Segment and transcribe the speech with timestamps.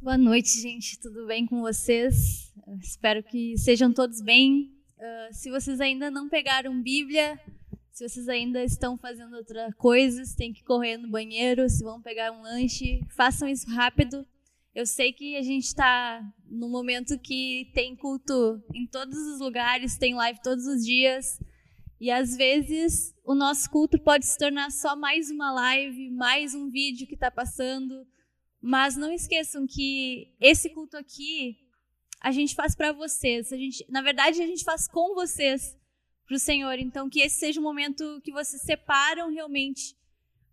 [0.00, 0.96] Boa noite, gente.
[1.00, 2.54] Tudo bem com vocês?
[2.80, 4.72] espero que sejam todos bem.
[4.96, 7.36] Uh, se vocês ainda não pegaram Bíblia,
[7.90, 12.00] se vocês ainda estão fazendo outra coisa, se tem que correr no banheiro, se vão
[12.00, 14.24] pegar um lanche, façam isso rápido.
[14.72, 19.98] Eu sei que a gente está num momento que tem culto em todos os lugares,
[19.98, 21.40] tem live todos os dias.
[22.00, 26.70] E às vezes o nosso culto pode se tornar só mais uma live, mais um
[26.70, 28.06] vídeo que está passando
[28.60, 31.56] mas não esqueçam que esse culto aqui
[32.20, 33.52] a gente faz para vocês.
[33.52, 35.76] A gente, na verdade, a gente faz com vocês
[36.26, 36.78] para o Senhor.
[36.78, 39.96] Então, que esse seja um momento que vocês separam realmente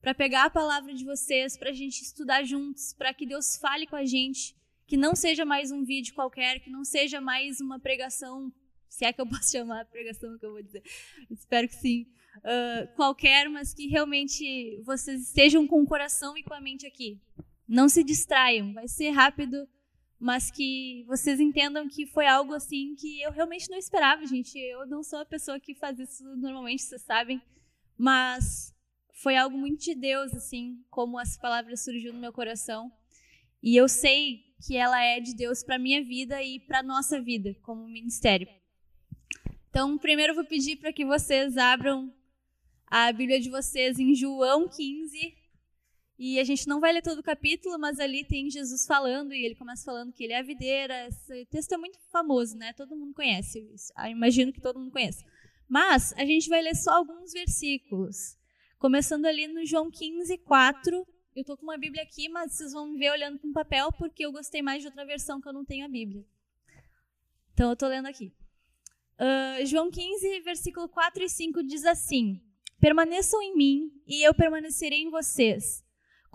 [0.01, 3.87] para pegar a palavra de vocês, para a gente estudar juntos, para que Deus fale
[3.87, 4.55] com a gente.
[4.87, 8.53] Que não seja mais um vídeo qualquer, que não seja mais uma pregação,
[8.87, 10.83] se é que eu posso chamar a pregação que eu vou dizer.
[11.31, 12.05] Espero que sim.
[12.37, 17.19] Uh, qualquer, mas que realmente vocês estejam com o coração e com a mente aqui.
[17.67, 19.67] Não se distraiam, vai ser rápido,
[20.19, 24.57] mas que vocês entendam que foi algo assim que eu realmente não esperava, gente.
[24.57, 27.41] Eu não sou a pessoa que faz isso normalmente, vocês sabem,
[27.97, 28.73] mas
[29.13, 32.91] foi algo muito de Deus, assim, como as palavras surgiu no meu coração.
[33.61, 37.55] E eu sei que ela é de Deus para minha vida e para nossa vida
[37.61, 38.47] como ministério.
[39.69, 42.13] Então, primeiro eu vou pedir para que vocês abram
[42.87, 45.35] a Bíblia de vocês em João 15,
[46.17, 49.45] e a gente não vai ler todo o capítulo, mas ali tem Jesus falando, e
[49.45, 51.07] ele começa falando que ele é a videira.
[51.07, 52.71] Esse texto é muito famoso, né?
[52.73, 53.59] Todo mundo conhece.
[53.73, 53.91] Isso.
[53.95, 55.25] Ah, imagino que todo mundo conhece.
[55.67, 58.37] Mas a gente vai ler só alguns versículos.
[58.79, 60.95] Começando ali no João 15, 4.
[61.35, 63.91] Eu estou com uma Bíblia aqui, mas vocês vão me ver olhando para um papel,
[63.91, 66.25] porque eu gostei mais de outra versão que eu não tenho a Bíblia.
[67.53, 68.33] Então eu estou lendo aqui.
[69.19, 72.41] Uh, João 15, versículo 4 e 5 diz assim:
[72.79, 75.84] Permaneçam em mim e eu permanecerei em vocês.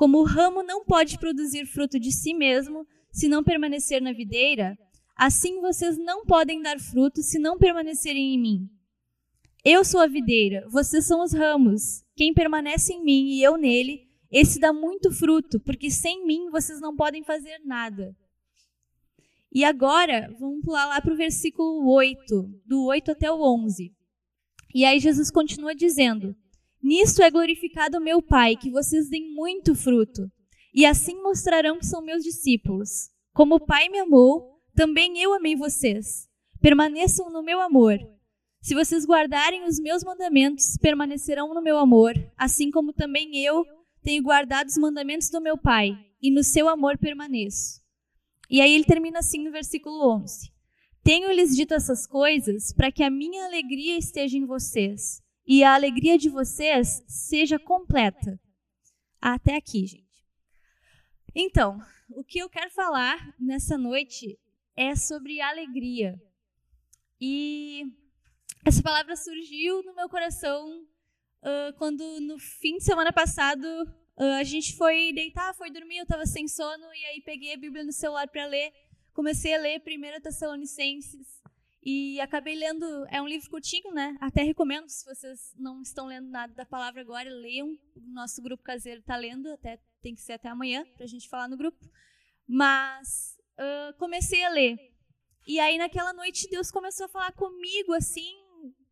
[0.01, 4.75] Como o ramo não pode produzir fruto de si mesmo se não permanecer na videira,
[5.15, 8.71] assim vocês não podem dar fruto se não permanecerem em mim.
[9.63, 12.03] Eu sou a videira, vocês são os ramos.
[12.17, 16.81] Quem permanece em mim e eu nele, esse dá muito fruto, porque sem mim vocês
[16.81, 18.17] não podem fazer nada.
[19.53, 23.95] E agora, vamos pular lá para o versículo 8, do 8 até o 11.
[24.75, 26.35] E aí Jesus continua dizendo:
[26.83, 30.31] Nisto é glorificado meu Pai, que vocês deem muito fruto,
[30.73, 33.11] e assim mostrarão que são meus discípulos.
[33.35, 36.27] Como o Pai me amou, também eu amei vocês.
[36.59, 37.99] Permaneçam no meu amor.
[38.63, 43.65] Se vocês guardarem os meus mandamentos, permanecerão no meu amor, assim como também eu
[44.03, 47.81] tenho guardado os mandamentos do meu Pai, e no seu amor permaneço.
[48.49, 50.51] E aí ele termina assim no versículo 11:
[51.03, 56.19] Tenho-lhes dito essas coisas para que a minha alegria esteja em vocês e a alegria
[56.19, 58.39] de vocês seja completa.
[59.21, 60.25] Até aqui, gente.
[61.35, 61.79] Então,
[62.11, 64.39] o que eu quero falar nessa noite
[64.77, 66.21] é sobre alegria.
[67.21, 67.85] E
[68.65, 70.83] essa palavra surgiu no meu coração
[71.43, 73.67] uh, quando no fim de semana passado
[74.19, 77.59] uh, a gente foi deitar, foi dormir, eu estava sem sono e aí peguei a
[77.59, 78.73] Bíblia no celular para ler.
[79.13, 81.40] Comecei a ler 1 Tessalonicenses
[81.83, 84.15] e acabei lendo, é um livro curtinho, né?
[84.21, 87.69] Até recomendo, se vocês não estão lendo nada da palavra agora, leiam.
[87.97, 91.29] O nosso grupo caseiro está lendo, até tem que ser até amanhã para a gente
[91.29, 91.79] falar no grupo.
[92.47, 94.77] Mas uh, comecei a ler.
[95.47, 98.31] E aí naquela noite Deus começou a falar comigo assim,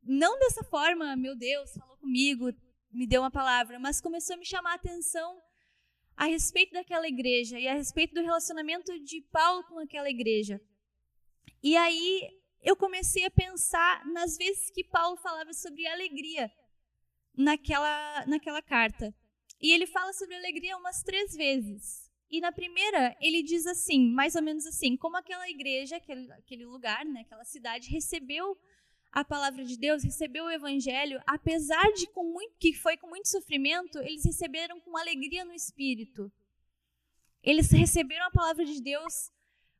[0.03, 2.51] não dessa forma, meu Deus, falou comigo,
[2.91, 5.39] me deu uma palavra, mas começou a me chamar a atenção
[6.17, 10.59] a respeito daquela igreja e a respeito do relacionamento de Paulo com aquela igreja.
[11.63, 16.51] E aí eu comecei a pensar nas vezes que Paulo falava sobre alegria
[17.37, 19.15] naquela, naquela carta.
[19.61, 22.09] E ele fala sobre alegria umas três vezes.
[22.31, 26.67] E na primeira, ele diz assim, mais ou menos assim, como aquela igreja, aquele, aquele
[26.67, 28.57] lugar, né, aquela cidade, recebeu
[29.11, 33.29] a palavra de Deus, recebeu o evangelho, apesar de com muito, que foi com muito
[33.29, 36.31] sofrimento, eles receberam com alegria no espírito.
[37.43, 39.33] Eles receberam a palavra de Deus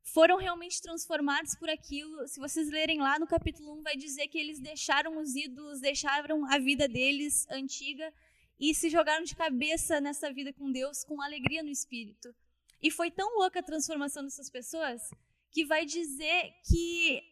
[0.03, 2.27] foram realmente transformados por aquilo.
[2.27, 6.45] Se vocês lerem lá no capítulo 1, vai dizer que eles deixaram os ídolos, deixaram
[6.47, 8.13] a vida deles antiga
[8.59, 12.35] e se jogaram de cabeça nessa vida com Deus com alegria no espírito.
[12.83, 15.03] E foi tão louca a transformação dessas pessoas
[15.51, 17.23] que vai dizer que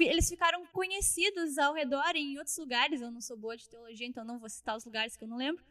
[0.00, 3.00] eles ficaram conhecidos ao redor em outros lugares.
[3.00, 5.36] Eu não sou boa de teologia, então não vou citar os lugares que eu não
[5.36, 5.64] lembro.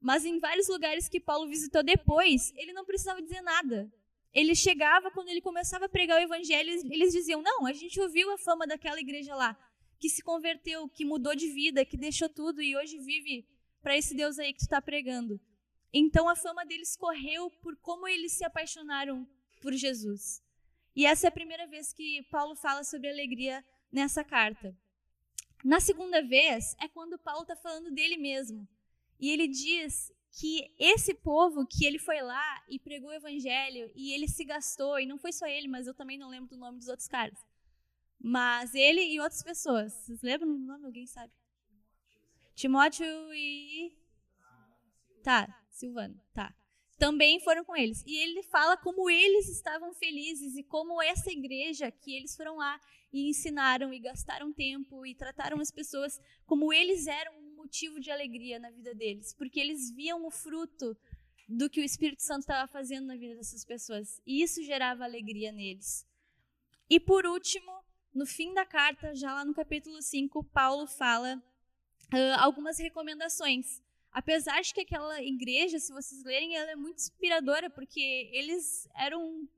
[0.00, 3.90] Mas em vários lugares que Paulo visitou depois, ele não precisava dizer nada
[4.34, 8.30] ele chegava, quando ele começava a pregar o evangelho, eles diziam: Não, a gente ouviu
[8.32, 9.56] a fama daquela igreja lá,
[10.00, 13.46] que se converteu, que mudou de vida, que deixou tudo e hoje vive
[13.80, 15.40] para esse Deus aí que tu está pregando.
[15.92, 19.24] Então a fama deles correu por como eles se apaixonaram
[19.62, 20.42] por Jesus.
[20.96, 24.76] E essa é a primeira vez que Paulo fala sobre alegria nessa carta.
[25.64, 28.66] Na segunda vez é quando Paulo está falando dele mesmo.
[29.20, 34.12] E ele diz que esse povo que ele foi lá e pregou o evangelho e
[34.12, 36.78] ele se gastou, e não foi só ele, mas eu também não lembro do nome
[36.78, 37.38] dos outros caras.
[38.20, 39.92] Mas ele e outras pessoas.
[39.92, 40.86] Vocês lembram do nome?
[40.86, 41.32] Alguém sabe?
[42.54, 43.96] Timóteo e.
[45.22, 46.54] Tá, Silvano, tá.
[46.98, 48.02] Também foram com eles.
[48.06, 52.80] E ele fala como eles estavam felizes e como essa igreja que eles foram lá
[53.12, 58.58] e ensinaram e gastaram tempo e trataram as pessoas como eles eram motivo de alegria
[58.58, 60.96] na vida deles, porque eles viam o fruto
[61.48, 64.20] do que o Espírito Santo estava fazendo na vida dessas pessoas.
[64.26, 66.06] E isso gerava alegria neles.
[66.88, 67.72] E por último,
[68.14, 71.42] no fim da carta, já lá no capítulo 5, Paulo fala
[72.12, 73.82] uh, algumas recomendações.
[74.12, 79.48] Apesar de que aquela igreja, se vocês lerem, ela é muito inspiradora, porque eles eram.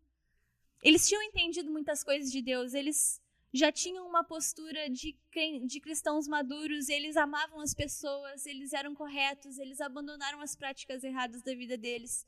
[0.82, 3.20] Eles tinham entendido muitas coisas de Deus, eles
[3.52, 5.16] já tinham uma postura de,
[5.64, 11.42] de cristãos maduros, eles amavam as pessoas, eles eram corretos, eles abandonaram as práticas erradas
[11.42, 12.26] da vida deles.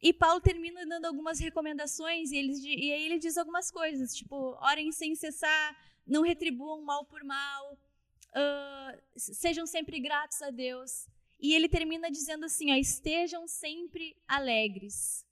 [0.00, 4.36] E Paulo termina dando algumas recomendações e, eles, e aí ele diz algumas coisas, tipo,
[4.60, 5.76] orem sem cessar,
[6.06, 11.08] não retribuam mal por mal, uh, sejam sempre gratos a Deus.
[11.40, 15.26] E ele termina dizendo assim, ó, estejam sempre alegres.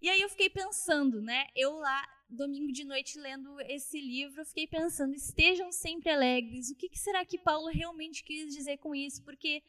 [0.00, 1.46] E aí eu fiquei pensando, né?
[1.54, 6.70] Eu lá, domingo de noite, lendo esse livro, eu fiquei pensando, estejam sempre alegres.
[6.70, 9.22] O que, que será que Paulo realmente quis dizer com isso?
[9.22, 9.62] Porque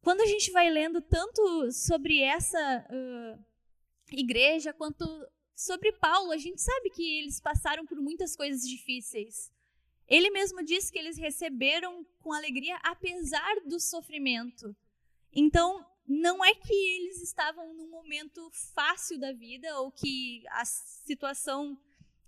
[0.00, 3.44] quando a gente vai lendo tanto sobre essa uh,
[4.12, 5.04] igreja quanto
[5.54, 9.52] sobre Paulo, a gente sabe que eles passaram por muitas coisas difíceis.
[10.06, 14.76] Ele mesmo disse que eles receberam com alegria apesar do sofrimento.
[15.32, 21.72] Então, não é que eles estavam num momento fácil da vida ou que a situação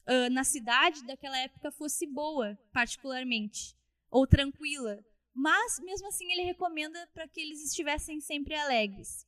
[0.06, 3.76] uh, na cidade daquela época fosse boa, particularmente,
[4.10, 5.04] ou tranquila.
[5.34, 9.26] Mas, mesmo assim, ele recomenda para que eles estivessem sempre alegres.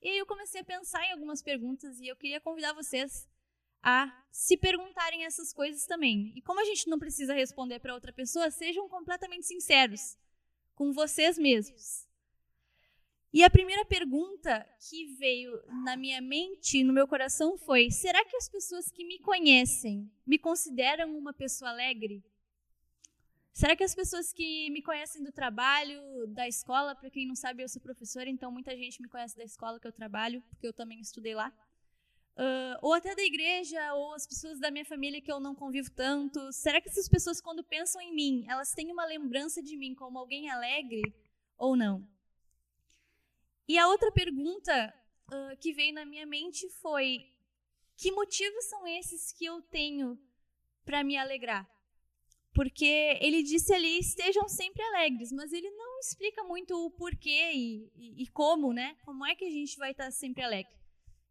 [0.00, 3.28] E aí eu comecei a pensar em algumas perguntas e eu queria convidar vocês
[3.82, 6.32] a se perguntarem essas coisas também.
[6.34, 10.16] E como a gente não precisa responder para outra pessoa, sejam completamente sinceros
[10.74, 12.08] com vocês mesmos.
[13.32, 15.52] E a primeira pergunta que veio
[15.84, 20.36] na minha mente, no meu coração, foi: será que as pessoas que me conhecem me
[20.36, 22.24] consideram uma pessoa alegre?
[23.52, 27.62] Será que as pessoas que me conhecem do trabalho, da escola, para quem não sabe,
[27.62, 30.72] eu sou professora, então muita gente me conhece da escola que eu trabalho, porque eu
[30.72, 31.52] também estudei lá.
[32.36, 35.90] Uh, ou até da igreja, ou as pessoas da minha família que eu não convivo
[35.90, 36.52] tanto.
[36.52, 40.18] Será que essas pessoas, quando pensam em mim, elas têm uma lembrança de mim como
[40.18, 41.02] alguém alegre
[41.58, 42.08] ou não?
[43.70, 44.92] E a outra pergunta
[45.32, 47.24] uh, que veio na minha mente foi:
[47.96, 50.18] que motivos são esses que eu tenho
[50.84, 51.70] para me alegrar?
[52.52, 57.92] Porque ele disse ali, estejam sempre alegres, mas ele não explica muito o porquê e,
[57.94, 58.96] e, e como, né?
[59.04, 60.74] Como é que a gente vai estar sempre alegre?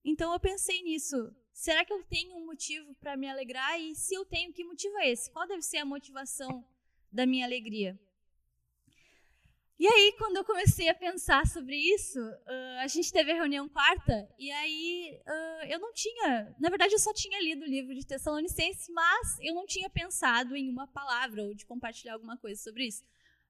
[0.06, 1.18] Então eu pensei nisso.
[1.52, 3.78] Será que eu tenho um motivo para me alegrar?
[3.82, 5.30] E se eu tenho, que motivo é esse?
[5.30, 6.66] Qual deve ser a motivação
[7.12, 8.00] da minha alegria?
[9.80, 13.70] E aí, quando eu comecei a pensar sobre isso, uh, a gente teve a reunião
[13.70, 16.54] quarta, e aí uh, eu não tinha.
[16.60, 20.54] Na verdade, eu só tinha lido o livro de Tessalonicenses, mas eu não tinha pensado
[20.54, 23.06] em uma palavra ou de compartilhar alguma coisa sobre isso.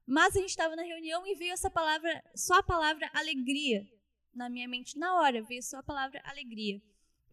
[0.06, 3.84] Mas a gente estava na reunião e veio essa palavra, só a palavra alegria
[4.32, 6.80] na minha mente na hora, veio só a palavra alegria.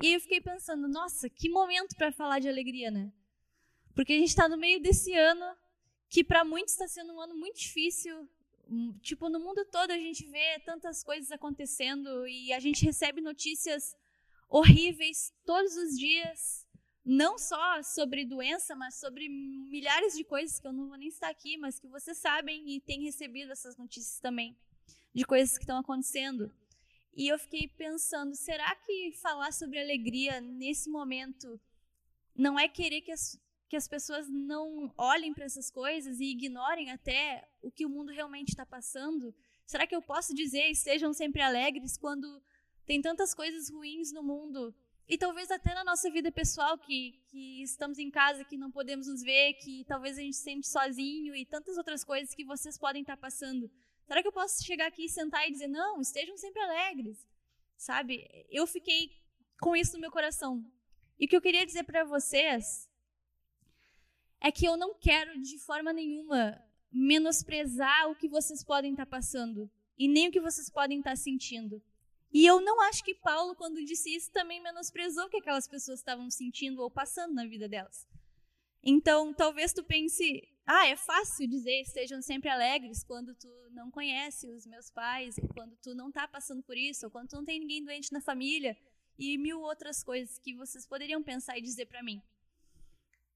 [0.02, 3.12] E eu fiquei pensando, nossa, que momento para falar de alegria, né?
[3.94, 5.56] Porque a gente está no meio desse ano
[6.10, 8.28] que para muitos está sendo um ano muito difícil
[9.02, 13.96] tipo, no mundo todo a gente vê tantas coisas acontecendo e a gente recebe notícias
[14.50, 16.66] horríveis todos os dias,
[17.04, 21.30] não só sobre doença, mas sobre milhares de coisas que eu não vou nem estar
[21.30, 24.58] aqui, mas que vocês sabem e têm recebido essas notícias também,
[25.14, 26.52] de coisas que estão acontecendo.
[27.16, 31.60] E eu fiquei pensando, será que falar sobre alegria nesse momento
[32.36, 36.90] não é querer que as que as pessoas não olhem para essas coisas e ignorem
[36.92, 39.34] até o que o mundo realmente está passando?
[39.66, 42.42] Será que eu posso dizer estejam sempre alegres quando
[42.86, 44.74] tem tantas coisas ruins no mundo?
[45.10, 49.08] E talvez até na nossa vida pessoal, que, que estamos em casa, que não podemos
[49.08, 52.78] nos ver, que talvez a gente se sente sozinho e tantas outras coisas que vocês
[52.78, 53.72] podem estar passando.
[54.06, 57.26] Será que eu posso chegar aqui, sentar e dizer, não, estejam sempre alegres?
[57.78, 58.46] Sabe?
[58.50, 59.12] Eu fiquei
[59.60, 60.66] com isso no meu coração.
[61.20, 62.88] E o que eu queria dizer para vocês
[64.48, 66.58] é que eu não quero de forma nenhuma
[66.90, 71.84] menosprezar o que vocês podem estar passando e nem o que vocês podem estar sentindo.
[72.32, 76.00] E eu não acho que Paulo, quando disse isso, também menosprezou o que aquelas pessoas
[76.00, 78.08] estavam sentindo ou passando na vida delas.
[78.82, 84.50] Então, talvez tu pense, ah, é fácil dizer estejam sempre alegres quando tu não conhece
[84.50, 87.44] os meus pais, ou quando tu não está passando por isso, ou quando tu não
[87.44, 88.78] tem ninguém doente na família,
[89.20, 92.22] e mil outras coisas que vocês poderiam pensar e dizer para mim.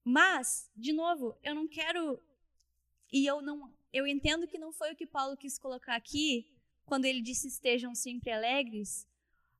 [0.03, 2.21] Mas, de novo, eu não quero
[3.11, 6.49] e eu não eu entendo que não foi o que Paulo quis colocar aqui
[6.85, 9.07] quando ele disse estejam sempre alegres,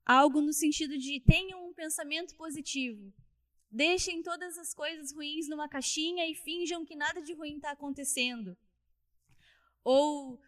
[0.05, 3.13] algo no sentido de tenham um pensamento positivo.
[3.69, 8.57] Deixem todas as coisas ruins numa caixinha e finjam que nada de ruim está acontecendo.
[9.83, 10.41] Ou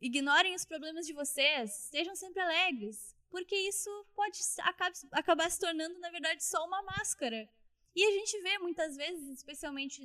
[0.00, 4.38] ignorem os problemas de vocês, sejam sempre alegres, porque isso pode
[5.12, 7.48] acabar se tornando, na verdade, só uma máscara.
[7.94, 10.04] E a gente vê muitas vezes, especialmente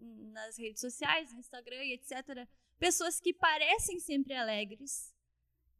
[0.00, 5.14] nas redes sociais, no Instagram e etc., pessoas que parecem sempre alegres,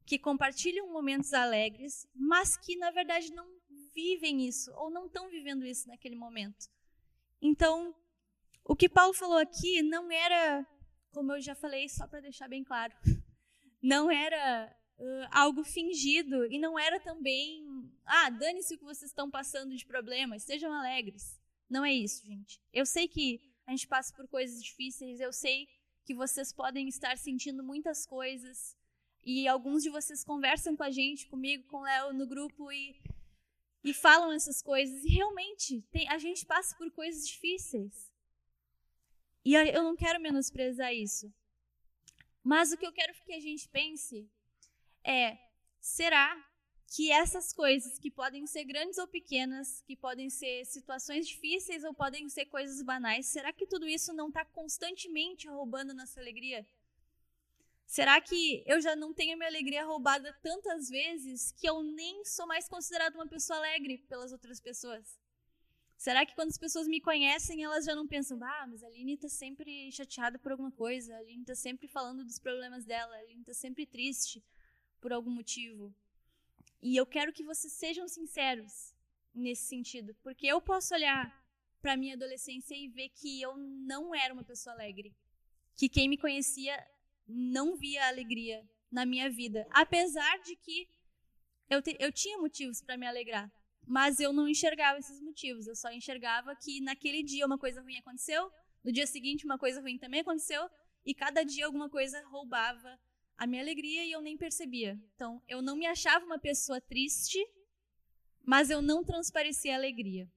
[0.05, 3.47] que compartilham momentos alegres, mas que na verdade não
[3.95, 6.69] vivem isso ou não estão vivendo isso naquele momento.
[7.41, 7.95] Então,
[8.65, 10.67] o que Paulo falou aqui não era,
[11.13, 12.95] como eu já falei, só para deixar bem claro,
[13.83, 17.65] não era uh, algo fingido e não era também,
[18.05, 21.41] ah, dane-se o que vocês estão passando de problema, estejam alegres.
[21.69, 22.61] Não é isso, gente.
[22.73, 25.69] Eu sei que a gente passa por coisas difíceis, eu sei
[26.05, 28.77] que vocês podem estar sentindo muitas coisas,
[29.27, 32.97] e alguns de vocês conversam com a gente, comigo, com o Léo no grupo e,
[33.83, 35.05] e falam essas coisas.
[35.05, 38.09] E realmente, tem, a gente passa por coisas difíceis.
[39.45, 41.35] E eu não quero menosprezar isso.
[42.41, 44.31] Mas o que eu quero que a gente pense
[45.03, 45.37] é:
[45.81, 46.46] será
[46.89, 51.93] que essas coisas, que podem ser grandes ou pequenas, que podem ser situações difíceis ou
[51.93, 56.67] podem ser coisas banais, será que tudo isso não está constantemente roubando nossa alegria?
[57.87, 62.47] Será que eu já não tenho minha alegria roubada tantas vezes que eu nem sou
[62.47, 65.19] mais considerada uma pessoa alegre pelas outras pessoas?
[65.97, 69.15] Será que quando as pessoas me conhecem, elas já não pensam, ah, mas a Aline
[69.15, 73.19] está sempre chateada por alguma coisa, a Aline está sempre falando dos problemas dela, a
[73.21, 74.45] Aline está sempre triste
[75.01, 75.95] por algum motivo?
[76.87, 78.95] E eu quero que vocês sejam sinceros
[79.35, 81.37] nesse sentido, porque eu posso olhar
[81.83, 85.13] para minha adolescência e ver que eu não era uma pessoa alegre.
[85.75, 86.77] Que quem me conhecia
[87.27, 90.89] não via alegria na minha vida, apesar de que
[91.69, 93.51] eu, te, eu tinha motivos para me alegrar,
[93.85, 95.67] mas eu não enxergava esses motivos.
[95.67, 98.49] Eu só enxergava que naquele dia uma coisa ruim aconteceu,
[98.85, 100.71] no dia seguinte uma coisa ruim também aconteceu,
[101.05, 102.97] e cada dia alguma coisa roubava
[103.37, 104.99] a minha alegria e eu nem percebia.
[105.15, 107.39] Então, eu não me achava uma pessoa triste,
[108.45, 110.31] mas eu não transparecia alegria.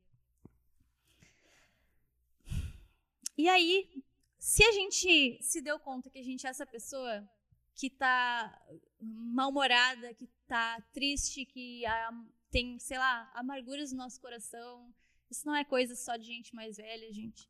[3.37, 3.89] E aí,
[4.37, 7.27] se a gente se deu conta que a gente é essa pessoa
[7.75, 8.61] que está
[8.99, 11.83] mal-humorada, que está triste, que
[12.51, 14.93] tem, sei lá, amarguras no nosso coração,
[15.29, 17.49] isso não é coisa só de gente mais velha, gente.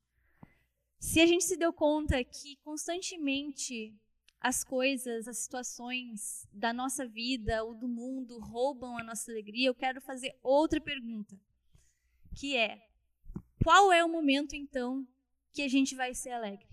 [0.99, 3.95] Se a gente se deu conta que constantemente
[4.41, 9.75] as coisas, as situações da nossa vida ou do mundo roubam a nossa alegria, eu
[9.75, 11.37] quero fazer outra pergunta,
[12.35, 12.87] que é:
[13.63, 15.07] qual é o momento então
[15.51, 16.67] que a gente vai ser alegre?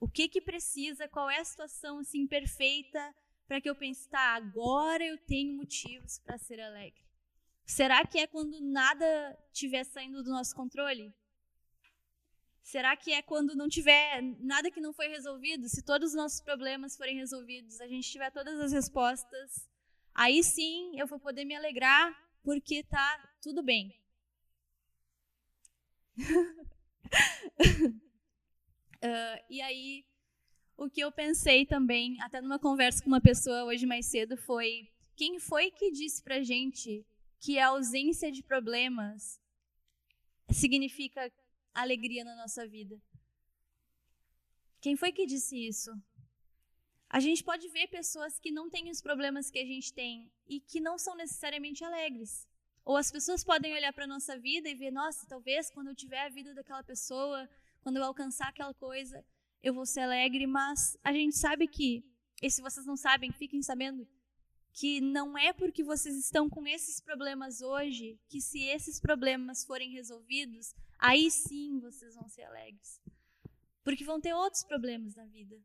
[0.00, 1.08] O que que precisa?
[1.08, 3.14] Qual é a situação assim perfeita
[3.48, 7.00] para que eu pense, tá, agora eu tenho motivos para ser alegre?
[7.64, 11.12] Será que é quando nada estiver saindo do nosso controle?
[12.66, 15.68] Será que é quando não tiver nada que não foi resolvido?
[15.68, 19.70] Se todos os nossos problemas forem resolvidos, a gente tiver todas as respostas,
[20.12, 23.96] aí sim eu vou poder me alegrar porque tá tudo bem.
[28.98, 30.04] Uh, e aí,
[30.76, 34.90] o que eu pensei também, até numa conversa com uma pessoa hoje mais cedo, foi:
[35.14, 37.06] quem foi que disse pra gente
[37.38, 39.40] que a ausência de problemas
[40.50, 41.30] significa
[41.82, 43.00] alegria na nossa vida?
[44.80, 45.90] Quem foi que disse isso?
[47.08, 50.60] A gente pode ver pessoas que não têm os problemas que a gente tem e
[50.60, 52.46] que não são necessariamente alegres.
[52.84, 55.94] Ou as pessoas podem olhar para a nossa vida e ver, nossa, talvez quando eu
[55.94, 57.48] tiver a vida daquela pessoa,
[57.80, 59.24] quando eu alcançar aquela coisa,
[59.62, 62.04] eu vou ser alegre, mas a gente sabe que,
[62.42, 64.06] e se vocês não sabem, fiquem sabendo,
[64.72, 69.90] que não é porque vocês estão com esses problemas hoje, que se esses problemas forem
[69.90, 73.00] resolvidos, aí sim vocês vão ser alegres.
[73.84, 75.56] Porque vão ter outros problemas na vida.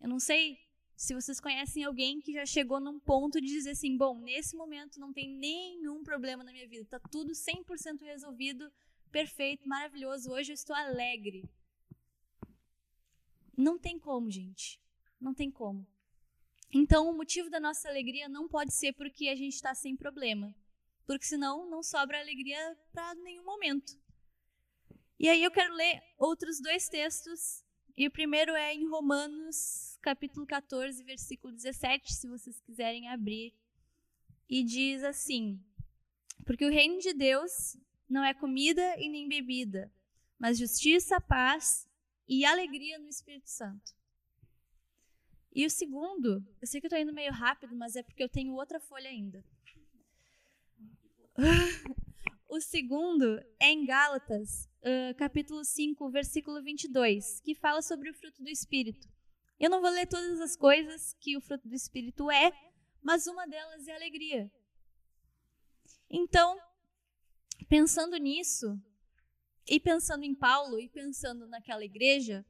[0.00, 0.58] Eu não sei
[0.96, 5.00] se vocês conhecem alguém que já chegou num ponto de dizer assim: bom, nesse momento
[5.00, 8.70] não tem nenhum problema na minha vida, está tudo 100% resolvido,
[9.10, 11.48] perfeito, maravilhoso, hoje eu estou alegre.
[13.56, 14.80] Não tem como, gente.
[15.20, 15.86] Não tem como.
[16.72, 20.54] Então, o motivo da nossa alegria não pode ser porque a gente está sem problema,
[21.04, 23.99] porque senão não sobra alegria para nenhum momento.
[25.20, 27.62] E aí eu quero ler outros dois textos,
[27.94, 33.54] e o primeiro é em Romanos, capítulo 14, versículo 17, se vocês quiserem abrir,
[34.48, 35.62] e diz assim:
[36.46, 37.76] Porque o reino de Deus
[38.08, 39.92] não é comida e nem bebida,
[40.38, 41.86] mas justiça, paz
[42.26, 43.92] e alegria no Espírito Santo.
[45.54, 48.28] E o segundo, eu sei que eu estou indo meio rápido, mas é porque eu
[48.30, 49.44] tenho outra folha ainda.
[52.50, 58.42] O segundo é em Gálatas, uh, capítulo 5, versículo 22, que fala sobre o fruto
[58.42, 59.08] do Espírito.
[59.58, 62.50] Eu não vou ler todas as coisas que o fruto do Espírito é,
[63.00, 64.50] mas uma delas é alegria.
[66.10, 66.58] Então,
[67.68, 68.76] pensando nisso,
[69.68, 72.44] e pensando em Paulo, e pensando naquela igreja,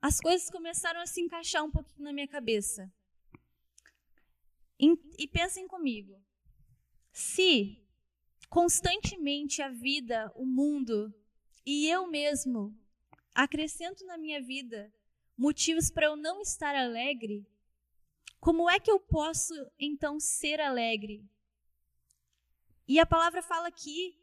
[0.00, 2.90] as coisas começaram a se encaixar um pouquinho na minha cabeça.
[4.80, 6.23] E, e pensem comigo.
[7.14, 7.80] Se
[8.50, 11.14] constantemente a vida, o mundo
[11.64, 12.76] e eu mesmo
[13.32, 14.92] acrescento na minha vida
[15.38, 17.46] motivos para eu não estar alegre,
[18.40, 21.24] como é que eu posso então ser alegre?
[22.88, 24.20] E a palavra fala aqui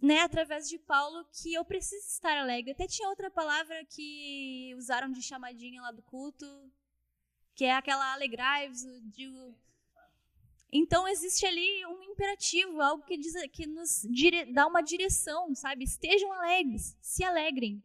[0.00, 2.72] né, através de Paulo, que eu preciso estar alegre.
[2.72, 6.46] Até tinha outra palavra que usaram de chamadinha lá do culto,
[7.54, 9.54] que é aquela alegrai-vos, digo.
[10.70, 15.84] Então existe ali um imperativo, algo que diz que nos dire, dá uma direção, sabe?
[15.84, 17.82] Estejam alegres, se alegrem.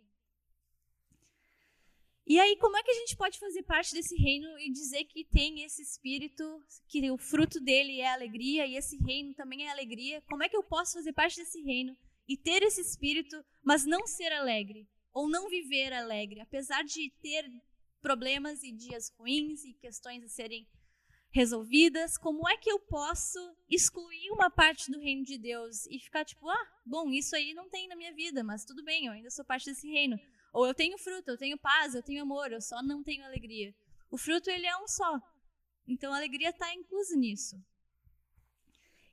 [2.25, 5.25] E aí, como é que a gente pode fazer parte desse reino e dizer que
[5.25, 10.21] tem esse espírito, que o fruto dele é alegria e esse reino também é alegria?
[10.29, 11.97] Como é que eu posso fazer parte desse reino
[12.27, 17.49] e ter esse espírito, mas não ser alegre ou não viver alegre, apesar de ter
[18.01, 20.65] problemas e dias ruins e questões a serem
[21.33, 26.23] resolvidas, como é que eu posso excluir uma parte do reino de Deus e ficar
[26.23, 29.31] tipo, ah, bom, isso aí não tem na minha vida, mas tudo bem, eu ainda
[29.31, 30.19] sou parte desse reino.
[30.53, 33.73] Ou eu tenho fruto, eu tenho paz, eu tenho amor, eu só não tenho alegria.
[34.11, 35.19] O fruto ele é um só.
[35.87, 37.59] Então a alegria está inclusa nisso.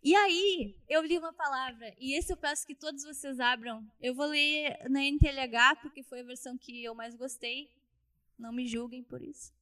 [0.02, 3.87] E aí, eu li uma palavra, e esse eu peço que todos vocês abram.
[3.98, 7.70] Eu vou ler na NTLH, porque foi a versão que eu mais gostei.
[8.38, 9.52] Não me julguem por isso.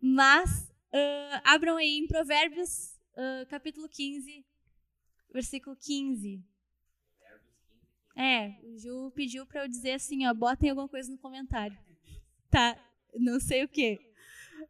[0.00, 4.44] Mas, uh, abram aí em Provérbios, uh, capítulo 15,
[5.32, 6.42] versículo 15.
[8.16, 11.76] É, o Ju pediu para eu dizer assim, ó, botem alguma coisa no comentário.
[12.48, 12.78] Tá,
[13.12, 13.98] não sei o quê.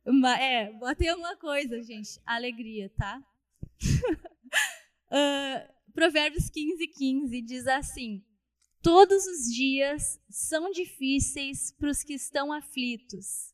[0.05, 2.19] Mas, é, botem alguma coisa, gente.
[2.25, 3.23] Alegria, tá?
[5.11, 8.25] uh, Provérbios 15, 15 diz assim:
[8.83, 13.54] Todos os dias são difíceis para os que estão aflitos,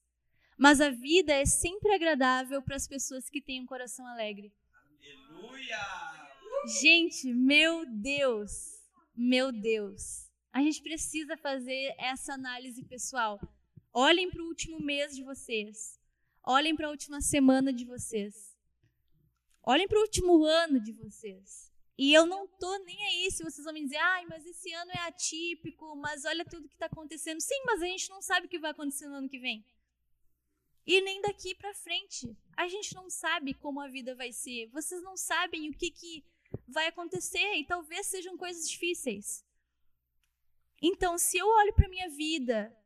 [0.61, 4.53] mas a vida é sempre agradável para as pessoas que têm um coração alegre.
[4.75, 5.79] Aleluia!
[6.83, 8.79] Gente, meu Deus!
[9.17, 13.41] Meu Deus, a gente precisa fazer essa análise pessoal.
[13.91, 15.99] Olhem para o último mês de vocês.
[16.45, 18.55] Olhem para a última semana de vocês.
[19.63, 21.73] Olhem para o último ano de vocês.
[21.97, 24.91] E eu não tô nem aí se vocês vão me dizer, ai, mas esse ano
[24.91, 27.41] é atípico, mas olha tudo que está acontecendo.
[27.41, 29.65] Sim, mas a gente não sabe o que vai acontecer no ano que vem.
[30.93, 32.37] E nem daqui para frente.
[32.57, 34.67] A gente não sabe como a vida vai ser.
[34.71, 36.25] Vocês não sabem o que, que
[36.67, 39.47] vai acontecer e talvez sejam coisas difíceis.
[40.83, 42.77] Então, se eu olho para minha vida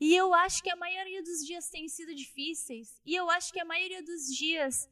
[0.00, 3.60] e eu acho que a maioria dos dias tem sido difíceis, e eu acho que
[3.60, 4.88] a maioria dos dias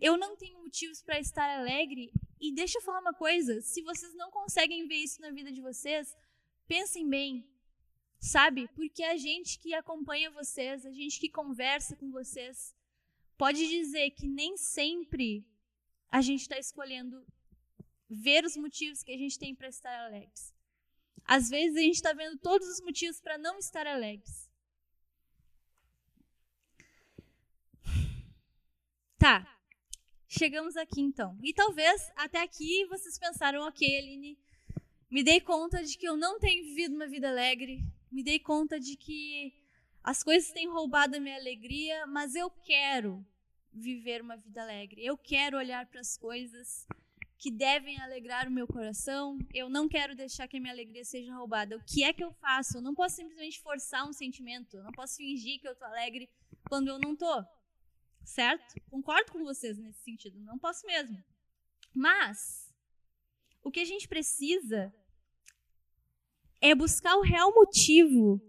[0.00, 4.14] eu não tenho motivos para estar alegre, e deixa eu falar uma coisa, se vocês
[4.14, 6.16] não conseguem ver isso na vida de vocês,
[6.66, 7.46] pensem bem,
[8.24, 8.68] sabe?
[8.68, 12.74] Porque a gente que acompanha vocês, a gente que conversa com vocês,
[13.36, 15.46] pode dizer que nem sempre
[16.08, 17.24] a gente está escolhendo
[18.08, 20.54] ver os motivos que a gente tem para estar alegres.
[21.24, 24.50] Às vezes a gente está vendo todos os motivos para não estar alegres.
[29.18, 29.46] Tá,
[30.26, 31.38] chegamos aqui então.
[31.42, 34.38] E talvez até aqui vocês pensaram, ok, Aline,
[35.10, 37.82] me dei conta de que eu não tenho vivido uma vida alegre,
[38.14, 39.52] me dei conta de que
[40.02, 43.26] as coisas têm roubado a minha alegria, mas eu quero
[43.72, 45.04] viver uma vida alegre.
[45.04, 46.86] Eu quero olhar para as coisas
[47.36, 49.36] que devem alegrar o meu coração.
[49.52, 51.76] Eu não quero deixar que a minha alegria seja roubada.
[51.76, 52.78] O que é que eu faço?
[52.78, 54.76] Eu não posso simplesmente forçar um sentimento.
[54.76, 56.30] Eu não posso fingir que eu tô alegre
[56.68, 57.44] quando eu não tô.
[58.22, 58.80] Certo?
[58.88, 60.38] Concordo com vocês nesse sentido.
[60.38, 61.20] Não posso mesmo.
[61.92, 62.72] Mas
[63.60, 64.94] o que a gente precisa
[66.64, 68.40] é buscar o real motivo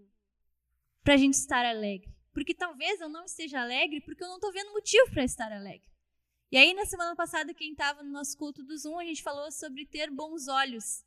[1.04, 2.10] para a gente estar alegre.
[2.32, 5.86] Porque talvez eu não esteja alegre porque eu não estou vendo motivo para estar alegre.
[6.50, 9.52] E aí, na semana passada, quem estava no nosso culto do Zoom, a gente falou
[9.52, 11.04] sobre ter bons olhos,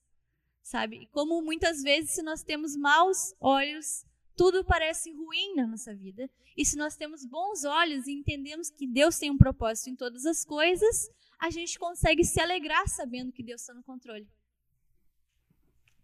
[0.61, 1.07] sabe?
[1.11, 6.29] Como muitas vezes, se nós temos maus olhos, tudo parece ruim na nossa vida.
[6.55, 10.27] E se nós temos bons olhos e entendemos que Deus tem um propósito em todas
[10.27, 14.27] as coisas, a gente consegue se alegrar sabendo que Deus está no controle.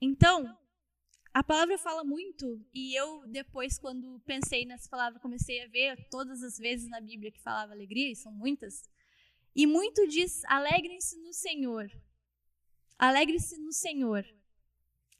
[0.01, 0.57] Então,
[1.35, 6.41] a palavra fala muito, e eu depois, quando pensei nessa palavra, comecei a ver todas
[6.41, 8.83] as vezes na Bíblia que falava alegria, e são muitas,
[9.53, 11.91] e muito diz: alegrem-se no Senhor.
[12.97, 14.25] Alegre-se no Senhor.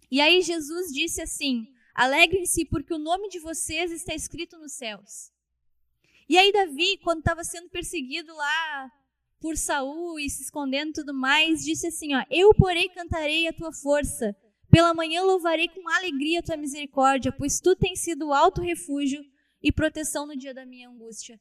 [0.10, 5.34] E aí Jesus disse assim: alegrem-se porque o nome de vocês está escrito nos céus.
[6.30, 8.90] E aí Davi, quando estava sendo perseguido lá
[9.42, 13.54] por Saul e se escondendo e tudo mais, disse assim: ó, eu porém cantarei a
[13.54, 14.34] tua força.
[14.76, 19.24] Pela manhã louvarei com alegria a tua misericórdia, pois tu tens sido alto refúgio
[19.64, 21.40] e proteção no dia da minha angústia.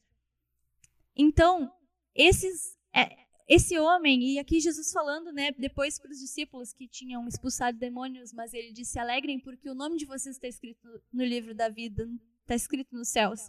[1.13, 1.69] Então,
[2.15, 3.09] esses é,
[3.45, 8.31] esse homem, e aqui Jesus falando, né, depois para os discípulos que tinham expulsado demônios,
[8.31, 12.07] mas ele disse: alegrem, porque o nome de vocês está escrito no livro da vida,
[12.39, 13.41] está escrito nos céus.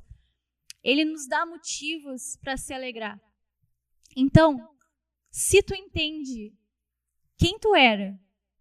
[0.82, 3.20] Ele nos dá motivos para se alegrar.
[4.16, 4.68] Então,
[5.30, 6.52] se tu entende
[7.38, 8.18] quem tu era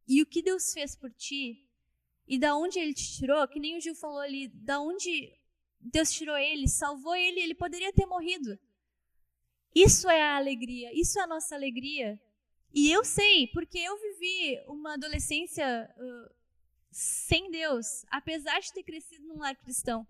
[0.07, 1.67] e o que Deus fez por ti,
[2.27, 5.33] e da onde ele te tirou, que nem o Gil falou ali, da onde
[5.79, 8.57] Deus tirou ele, salvou ele, ele poderia ter morrido.
[9.73, 12.19] Isso é a alegria, isso é a nossa alegria.
[12.73, 16.35] E eu sei, porque eu vivi uma adolescência uh,
[16.91, 20.07] sem Deus, apesar de ter crescido num lar cristão.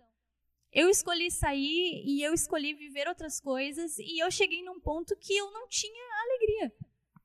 [0.72, 5.36] Eu escolhi sair e eu escolhi viver outras coisas e eu cheguei num ponto que
[5.36, 6.72] eu não tinha alegria.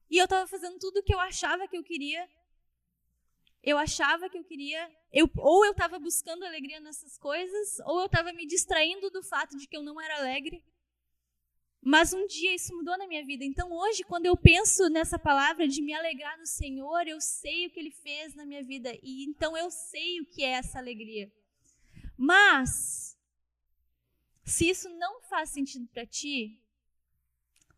[0.09, 2.27] E eu estava fazendo tudo o que eu achava que eu queria.
[3.63, 8.07] Eu achava que eu queria, eu, ou eu estava buscando alegria nessas coisas, ou eu
[8.07, 10.63] estava me distraindo do fato de que eu não era alegre.
[11.83, 13.43] Mas um dia isso mudou na minha vida.
[13.43, 17.71] Então hoje, quando eu penso nessa palavra de me alegrar no Senhor, eu sei o
[17.71, 18.91] que Ele fez na minha vida.
[19.01, 21.31] E então eu sei o que é essa alegria.
[22.17, 23.17] Mas,
[24.43, 26.59] se isso não faz sentido para ti,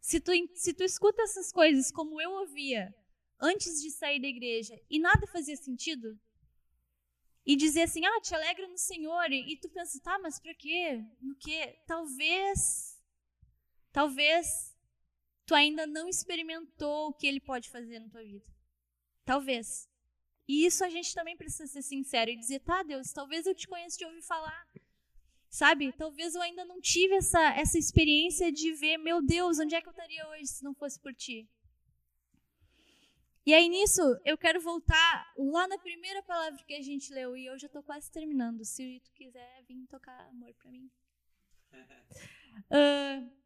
[0.02, 2.94] se tu, se tu escuta essas coisas como eu ouvia
[3.40, 6.20] antes de sair da igreja e nada fazia sentido,
[7.46, 11.04] e dizer assim, ah, te alegra no Senhor, e, tu pensa, tá, mas para quê?
[11.22, 11.78] No quê?
[11.86, 12.94] Talvez
[13.94, 14.76] Talvez
[15.46, 18.52] tu ainda não experimentou o que ele pode fazer na tua vida.
[19.24, 19.88] Talvez.
[20.48, 23.68] E isso a gente também precisa ser sincero e dizer, tá, Deus, talvez eu te
[23.68, 24.68] conheça de ouvir falar.
[25.48, 25.94] Sabe?
[25.94, 29.88] Talvez eu ainda não tive essa, essa experiência de ver, meu Deus, onde é que
[29.88, 31.48] eu estaria hoje se não fosse por ti?
[33.46, 37.46] E aí nisso, eu quero voltar lá na primeira palavra que a gente leu, e
[37.46, 38.64] eu já estou quase terminando.
[38.64, 40.90] Se tu quiser vir tocar amor para mim.
[42.72, 43.30] Uh,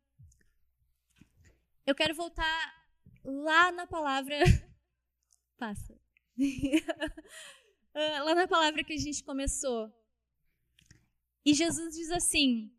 [1.88, 2.86] Eu quero voltar
[3.23, 4.36] lá na palavra.
[5.57, 5.97] Passa.
[7.99, 9.91] Ah, lá na palavra que a gente começou.
[11.43, 12.71] E Jesus diz assim: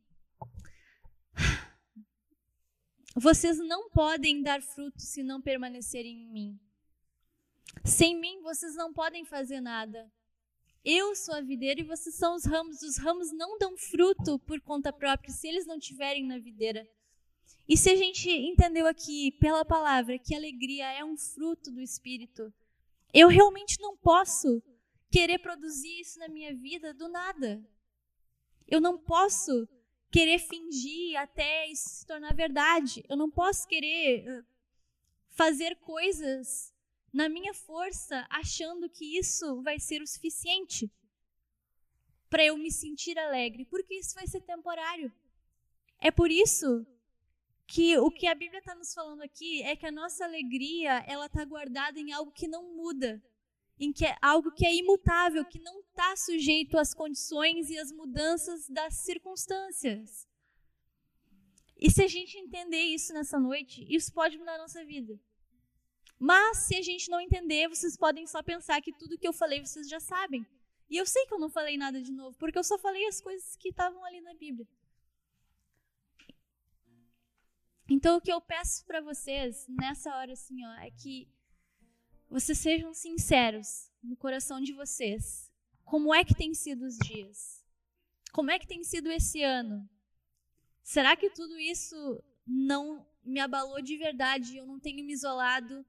[3.17, 6.61] Vocês não podem dar fruto se não permanecerem em mim.
[7.85, 10.11] Sem mim, vocês não podem fazer nada.
[10.85, 12.83] Eu sou a videira e vocês são os ramos.
[12.83, 16.89] Os ramos não dão fruto por conta própria se eles não estiverem na videira.
[17.69, 22.53] E se a gente entendeu aqui pela palavra que alegria é um fruto do Espírito,
[23.13, 24.63] eu realmente não posso
[25.11, 27.63] querer produzir isso na minha vida do nada.
[28.67, 29.69] Eu não posso
[30.11, 33.05] querer fingir até isso se tornar verdade.
[33.09, 34.45] Eu não posso querer
[35.31, 36.73] fazer coisas
[37.13, 40.91] na minha força achando que isso vai ser o suficiente
[42.29, 45.13] para eu me sentir alegre, porque isso vai ser temporário.
[45.99, 46.87] É por isso
[47.67, 51.27] que o que a Bíblia está nos falando aqui é que a nossa alegria ela
[51.27, 53.23] está guardada em algo que não muda,
[53.79, 57.93] em que é algo que é imutável, que não está sujeito às condições e às
[57.93, 60.27] mudanças das circunstâncias.
[61.77, 65.19] E se a gente entender isso nessa noite, isso pode mudar a nossa vida.
[66.19, 69.61] Mas se a gente não entender, vocês podem só pensar que tudo que eu falei
[69.61, 70.45] vocês já sabem.
[70.91, 73.21] E eu sei que eu não falei nada de novo, porque eu só falei as
[73.21, 74.67] coisas que estavam ali na Bíblia.
[77.89, 81.29] Então, o que eu peço para vocês nessa hora, assim, ó, é que
[82.29, 85.51] vocês sejam sinceros no coração de vocês.
[85.85, 87.65] Como é que tem sido os dias?
[88.33, 89.89] Como é que tem sido esse ano?
[90.83, 94.57] Será que tudo isso não me abalou de verdade?
[94.57, 95.85] Eu não tenho me isolado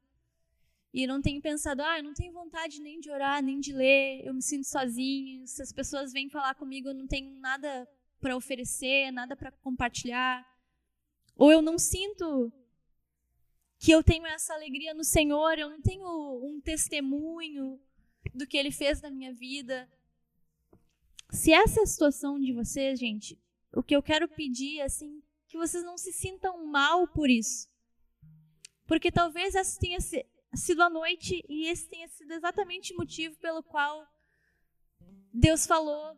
[0.94, 4.26] e não tenho pensado, ah, eu não tenho vontade nem de orar, nem de ler,
[4.26, 5.46] eu me sinto sozinho.
[5.46, 7.88] Se as pessoas vêm falar comigo, eu não tenho nada
[8.20, 10.46] para oferecer, nada para compartilhar.
[11.36, 12.52] Ou eu não sinto
[13.78, 16.08] que eu tenho essa alegria no Senhor, eu não tenho
[16.44, 17.80] um testemunho
[18.34, 19.88] do que Ele fez na minha vida.
[21.32, 23.40] Se essa é a situação de vocês, gente,
[23.72, 27.70] o que eu quero pedir é assim, que vocês não se sintam mal por isso.
[28.86, 30.00] Porque talvez essa tenha
[30.58, 34.08] sido a noite e esse tenha sido exatamente o motivo pelo qual
[35.34, 36.18] Deus falou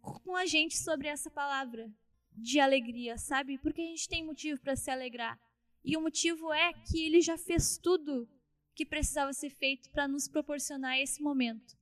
[0.00, 1.92] com a gente sobre essa palavra
[2.32, 3.58] de alegria, sabe?
[3.58, 5.38] Porque a gente tem motivo para se alegrar.
[5.84, 8.28] E o motivo é que ele já fez tudo
[8.74, 11.76] que precisava ser feito para nos proporcionar esse momento.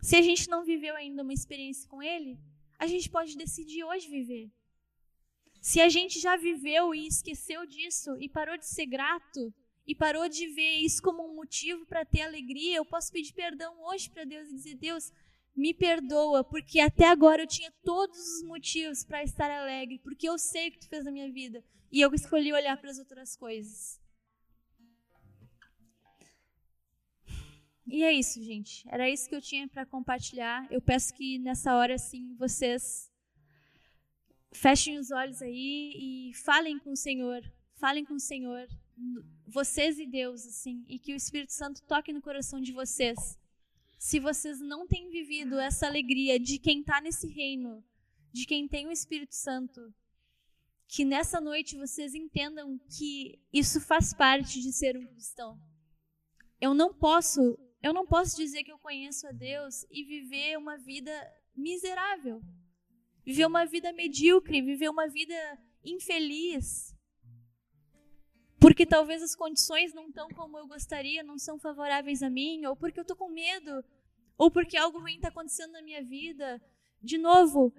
[0.00, 2.38] Se a gente não viveu ainda uma experiência com ele,
[2.78, 4.50] a gente pode decidir hoje viver.
[5.60, 9.54] Se a gente já viveu e esqueceu disso e parou de ser grato
[9.86, 13.74] e parou de ver isso como um motivo para ter alegria, eu posso pedir perdão
[13.84, 15.12] hoje para Deus e dizer: Deus,
[15.54, 20.38] me perdoa, porque até agora eu tinha todos os motivos para estar alegre, porque eu
[20.38, 23.36] sei o que tu fez na minha vida e eu escolhi olhar para as outras
[23.36, 24.00] coisas.
[27.86, 28.88] E é isso, gente.
[28.88, 30.66] Era isso que eu tinha para compartilhar.
[30.70, 33.12] Eu peço que nessa hora, assim, vocês
[34.50, 37.42] fechem os olhos aí e falem com o Senhor.
[37.74, 38.66] Falem com o Senhor,
[39.46, 43.38] vocês e Deus, assim, e que o Espírito Santo toque no coração de vocês.
[43.98, 47.82] Se vocês não têm vivido essa alegria de quem está nesse reino,
[48.32, 49.94] de quem tem o Espírito Santo,
[50.88, 55.58] que nessa noite vocês entendam que isso faz parte de ser um cristão.
[56.60, 60.76] Eu não posso eu não posso dizer que eu conheço a Deus e viver uma
[60.76, 61.12] vida
[61.54, 62.40] miserável,
[63.24, 65.34] viver uma vida medíocre, viver uma vida
[65.84, 66.94] infeliz.
[68.62, 72.76] Porque talvez as condições não estão como eu gostaria, não são favoráveis a mim, ou
[72.76, 73.84] porque eu estou com medo,
[74.38, 76.62] ou porque algo ruim está acontecendo na minha vida.
[77.02, 77.74] De novo,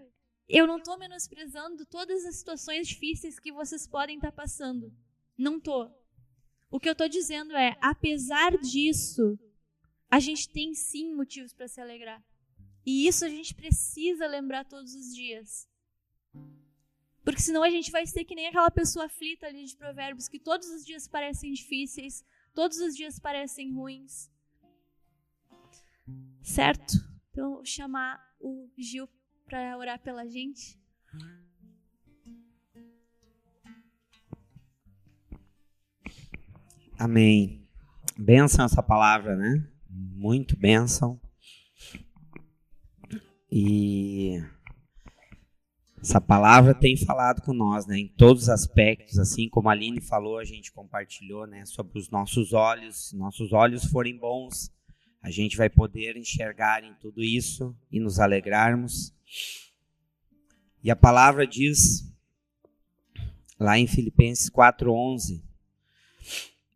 [0.46, 4.94] eu não estou menosprezando todas as situações difíceis que vocês podem estar tá passando.
[5.38, 5.90] Não estou.
[6.70, 9.40] O que eu estou dizendo é, apesar disso,
[10.12, 12.22] a gente tem sim motivos para se alegrar.
[12.86, 15.66] E isso a gente precisa lembrar todos os dias.
[17.24, 20.40] Porque senão a gente vai ser que nem aquela pessoa aflita ali de Provérbios, que
[20.40, 24.30] todos os dias parecem difíceis, todos os dias parecem ruins.
[26.42, 26.94] Certo?
[27.32, 29.08] Então, vou chamar o Gil
[29.46, 30.78] para orar pela gente.
[37.00, 37.68] Amém.
[38.18, 39.68] Benção essa palavra, né?
[40.24, 41.20] muito bênção.
[43.52, 44.42] E
[46.04, 50.02] essa palavra tem falado com nós, né, em todos os aspectos, assim como a Aline
[50.02, 53.08] falou, a gente compartilhou, né, sobre os nossos olhos.
[53.08, 54.70] Se nossos olhos forem bons,
[55.22, 59.14] a gente vai poder enxergar em tudo isso e nos alegrarmos.
[60.84, 62.04] E a palavra diz
[63.58, 65.42] lá em Filipenses 4:11,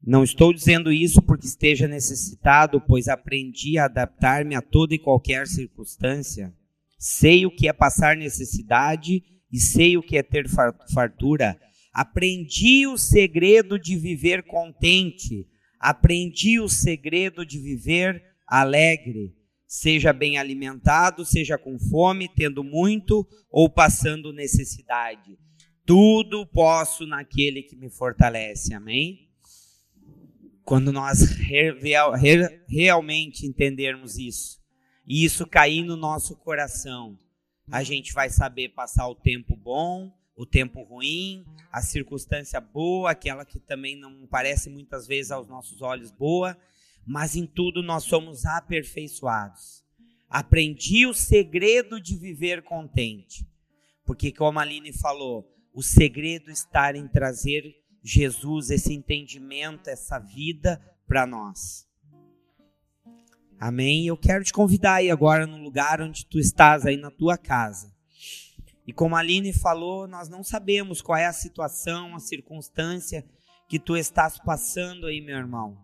[0.02, 5.48] não estou dizendo isso porque esteja necessitado, pois aprendi a adaptar-me a toda e qualquer
[5.48, 6.56] circunstância.
[6.98, 10.48] Sei o que é passar necessidade e sei o que é ter
[10.94, 11.60] fartura.
[11.94, 15.48] Aprendi o segredo de viver contente.
[15.80, 19.36] Aprendi o segredo de viver alegre.
[19.68, 25.38] Seja bem alimentado, seja com fome, tendo muito ou passando necessidade.
[25.86, 28.74] Tudo posso naquele que me fortalece.
[28.74, 29.28] Amém?
[30.64, 31.20] Quando nós
[32.70, 34.58] realmente entendermos isso,
[35.08, 37.18] e isso cair no nosso coração,
[37.72, 43.46] a gente vai saber passar o tempo bom, o tempo ruim, a circunstância boa, aquela
[43.46, 46.58] que também não parece muitas vezes aos nossos olhos boa,
[47.06, 49.84] mas em tudo nós somos aperfeiçoados.
[50.30, 53.48] Aprendi o segredo de viver contente.
[54.06, 60.82] Porque, como a Aline falou, o segredo está em trazer Jesus, esse entendimento, essa vida
[61.08, 61.87] para nós.
[63.60, 64.08] Amém?
[64.08, 67.92] Eu quero te convidar aí agora no lugar onde tu estás, aí na tua casa.
[68.86, 73.26] E como a Aline falou, nós não sabemos qual é a situação, a circunstância
[73.68, 75.78] que tu estás passando aí, meu irmão.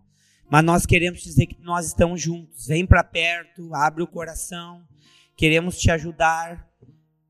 [0.49, 2.67] Mas nós queremos dizer que nós estamos juntos.
[2.67, 4.87] Vem para perto, abre o coração.
[5.35, 6.69] Queremos te ajudar,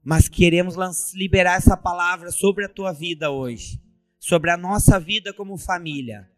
[0.04, 0.76] mas queremos
[1.14, 3.82] liberar essa palavra sobre a tua vida hoje
[4.24, 6.30] sobre a nossa vida como família.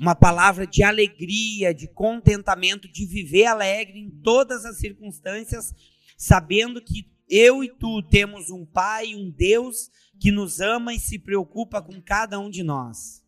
[0.00, 5.74] Uma palavra de alegria, de contentamento, de viver alegre em todas as circunstâncias,
[6.16, 11.18] sabendo que eu e tu temos um Pai, um Deus que nos ama e se
[11.18, 13.22] preocupa com cada um de nós.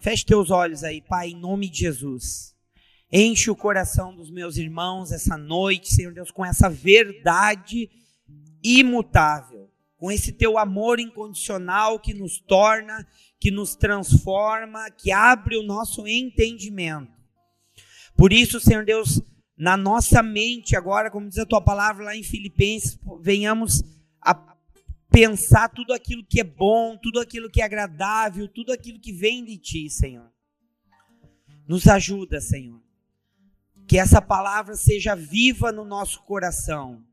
[0.00, 2.56] Feche teus olhos aí, Pai, em nome de Jesus.
[3.12, 7.88] Enche o coração dos meus irmãos essa noite, Senhor Deus, com essa verdade
[8.60, 13.06] imutável, com esse teu amor incondicional que nos torna,
[13.42, 17.10] que nos transforma, que abre o nosso entendimento.
[18.16, 19.20] Por isso, Senhor Deus,
[19.58, 23.82] na nossa mente agora, como diz a tua palavra lá em Filipenses, venhamos
[24.20, 24.32] a
[25.10, 29.44] pensar tudo aquilo que é bom, tudo aquilo que é agradável, tudo aquilo que vem
[29.44, 30.30] de ti, Senhor.
[31.66, 32.80] Nos ajuda, Senhor.
[33.88, 37.04] Que essa palavra seja viva no nosso coração.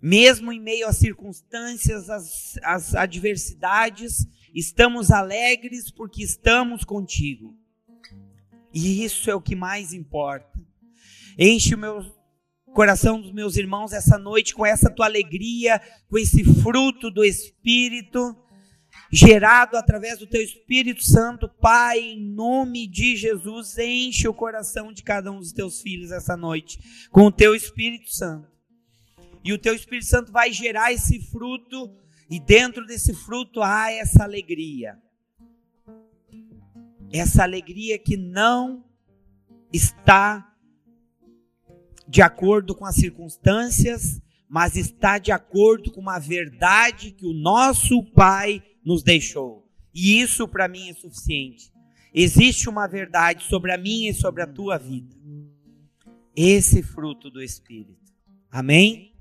[0.00, 7.56] Mesmo em meio às circunstâncias, às, às adversidades, estamos alegres porque estamos contigo.
[8.72, 10.58] E isso é o que mais importa.
[11.38, 12.04] Enche o meu
[12.72, 18.36] coração dos meus irmãos essa noite com essa tua alegria, com esse fruto do Espírito,
[19.12, 25.02] gerado através do teu Espírito Santo, Pai, em nome de Jesus, enche o coração de
[25.02, 28.48] cada um dos teus filhos essa noite com o teu Espírito Santo.
[29.44, 31.94] E o teu Espírito Santo vai gerar esse fruto,
[32.30, 34.98] e dentro desse fruto há essa alegria.
[37.12, 38.84] Essa alegria que não
[39.72, 40.52] está
[42.06, 48.02] de acordo com as circunstâncias, mas está de acordo com uma verdade que o nosso
[48.12, 49.66] Pai nos deixou.
[49.92, 51.72] E isso para mim é suficiente.
[52.12, 55.14] Existe uma verdade sobre a minha e sobre a tua vida.
[56.36, 58.12] Esse fruto do Espírito.
[58.50, 59.13] Amém?